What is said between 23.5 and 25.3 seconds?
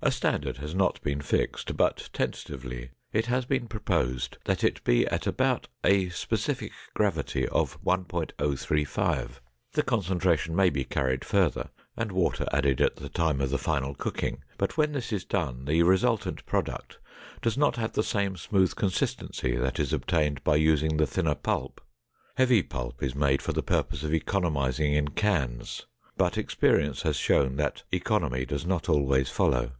the purpose of economizing in